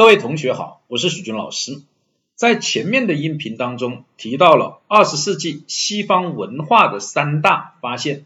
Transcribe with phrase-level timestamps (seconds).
[0.00, 1.82] 各位同学好，我是许军老师。
[2.34, 8.24] 在前面的音频当中提到了二十世纪西方文化的三大发现：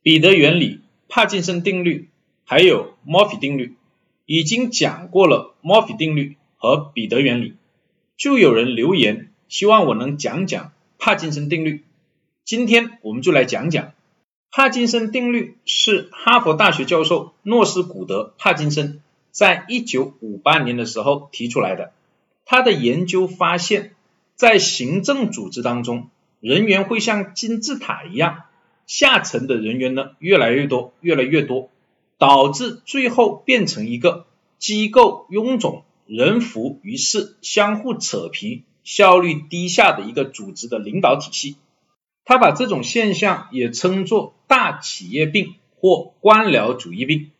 [0.00, 0.80] 彼得原理、
[1.10, 2.08] 帕金森定律，
[2.46, 3.76] 还有墨菲定律。
[4.24, 7.54] 已经讲过了墨菲定律和彼得原理，
[8.16, 11.84] 就有人留言希望我能讲讲帕金森定律。
[12.46, 13.92] 今天我们就来讲讲
[14.50, 19.02] 帕金森定律，是哈佛大学教授诺斯古德·帕金森。
[19.30, 21.92] 在一九五八年的时候提出来的，
[22.44, 23.94] 他的研究发现，
[24.34, 26.08] 在行政组织当中，
[26.40, 28.44] 人员会像金字塔一样，
[28.86, 31.70] 下层的人员呢越来越多，越来越多，
[32.18, 34.26] 导致最后变成一个
[34.58, 41.56] 机构臃肿、人浮于事、相互扯皮、效率低下的一个组织的领导体系。
[42.24, 47.30] 他把这种现象也称作大企业病或官僚主义病。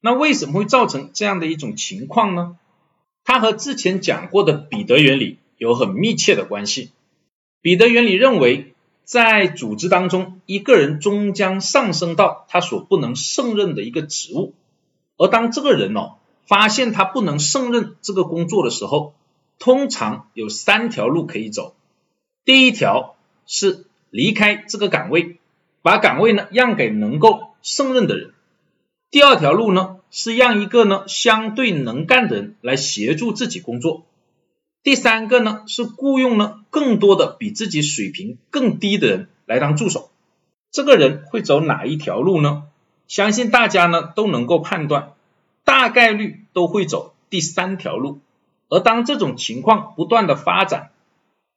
[0.00, 2.56] 那为什么会造成这样的一种情况呢？
[3.24, 6.92] 它和之前讲过的彼得原理有很密切的关系。
[7.60, 8.74] 彼得原理认为，
[9.04, 14.54] 在组织当中，一个人终将上升到他所不能胜任的一个职务，
[15.16, 16.14] 而当这个人哦
[16.46, 19.14] 发现他不能胜任这个工作的时候，
[19.58, 21.74] 通常有三条路可以走。
[22.44, 25.38] 第一条是离开这个岗位，
[25.82, 28.32] 把岗位呢让给能够胜任的人。
[29.10, 34.04] 第二条路呢，是让一个呢相对能干的人来协助自己工作。
[34.82, 40.10] 第三个呢，是雇佣呢更多的比自己水平更低的人来当助手。
[40.70, 42.64] 这个人会走哪一条路呢？
[43.06, 45.14] 相信大家呢都能够判断，
[45.64, 48.20] 大概率都会走第三条路。
[48.68, 50.90] 而当这种情况不断的发展，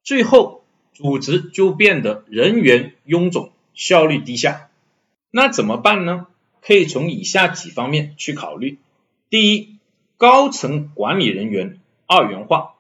[0.01, 4.69] 最后组织就变得人员臃肿，效率低下。
[5.29, 6.27] 那怎么办呢？
[6.61, 8.79] 可以从以下几方面去考虑：
[9.29, 9.77] 第一，
[10.17, 12.75] 高层管理人员二元化。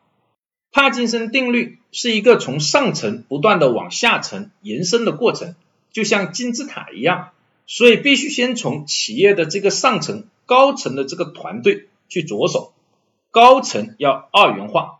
[0.71, 5.55] 帕金森定律是一个从上层不断的往下层延伸的过程，
[5.91, 7.31] 就像金字塔一样，
[7.65, 12.71] 所以必须先从企业的这个上层高层的这个团队去着手。
[13.31, 14.99] 高层要二元化，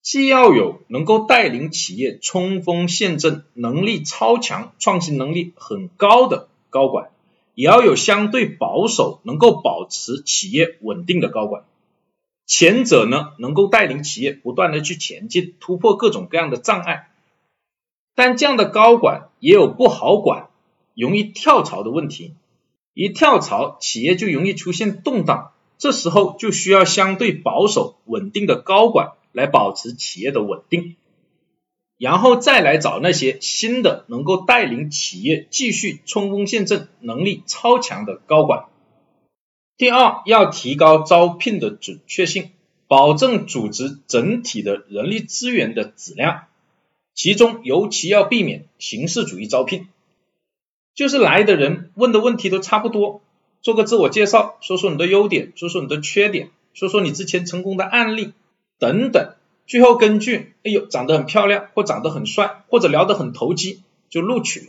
[0.00, 7.10] 既要有能够带领企业冲锋陷阵、能力超强、创新能力很高的高管。
[7.54, 11.64] 也要有相对保守、能够保持企业稳定的高管。
[12.46, 17.08] 前者呢，能够带领企业不断的去前进，突破各种各样的障碍。
[18.14, 20.48] 但这样的高管也有不好管、
[20.94, 22.34] 容易跳槽的问题。
[22.94, 25.52] 一跳槽，企业就容易出现动荡。
[25.78, 30.96] 这时候就需要相对保守、稳定的高管来保持企业的稳定。
[32.02, 38.64] 然后再来找那些新的能够带领企业继续冲锋陷阵、能力超强的高管。
[39.76, 42.50] 第二，要提高招聘的准确性，
[42.88, 46.46] 保证组织整体的人力资源的质量。
[47.14, 49.86] 其中尤其要避免形式主义招聘，
[50.96, 53.22] 就是来的人问的问题都差不多，
[53.60, 58.32] 做个自我介绍，说说你的优点，说说你的缺点，说说你之前成功的案例
[58.80, 59.36] 等等。
[59.66, 64.66] 最后根据，哎呦，长得很漂亮，或长得很帅，或者聊得很投机，就录取了。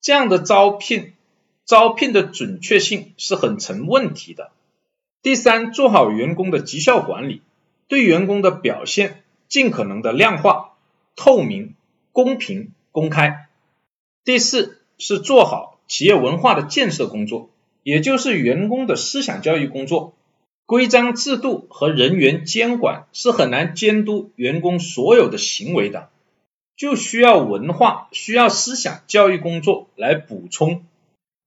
[0.00, 1.12] 这样的招聘，
[1.64, 4.50] 招聘的准确性是很成问题的。
[5.22, 7.42] 第三，做好员工的绩效管理，
[7.86, 10.72] 对员工的表现尽可能的量化、
[11.14, 11.74] 透明、
[12.10, 13.46] 公平、公开。
[14.24, 17.50] 第四，是做好企业文化的建设工作，
[17.84, 20.14] 也就是员工的思想教育工作。
[20.72, 26.08] 规章制度和人员监管是很难监督员工所有的行为的，
[26.78, 30.86] 就需要文化、需要思想教育工作来补充。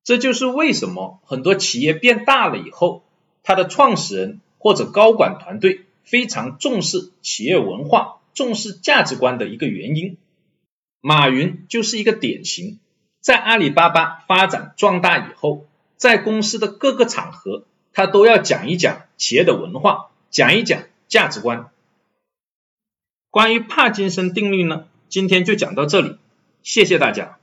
[0.03, 3.01] 这就是为什么很多企业变大了以后，
[3.41, 10.17] 它的创始人或者高管团队非常重视企业文化、重视价值观的一个原因。
[11.01, 12.77] 马云就是一个典型，
[13.21, 15.65] 在阿里巴巴发展壮大以后，
[15.97, 17.63] 在公司的各个场合。
[17.95, 21.71] 他都要讲一讲企业的文化，讲一讲价值观。
[23.31, 26.17] 关于帕金森定律呢，今天就讲到这里，
[26.61, 27.39] 谢谢大家。